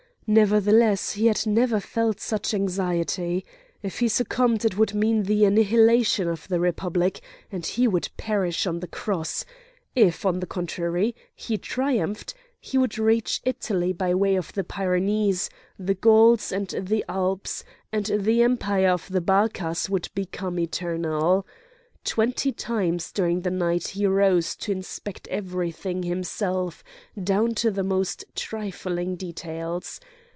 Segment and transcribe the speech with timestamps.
[0.33, 3.43] Nevertheless, he had never felt such anxiety;
[3.83, 7.19] if he succumbed it would mean the annihilation of the Republic,
[7.51, 9.43] and he would perish on the cross;
[9.93, 15.49] if, on the contrary, he triumphed, he would reach Italy by way of the Pyrenees,
[15.77, 21.45] the Gauls, and the Alps, and the empire of the Barcas would become eternal.
[22.05, 26.83] Twenty times during the night he rose to inspect everything himself,
[27.21, 29.99] down to the most trifling details.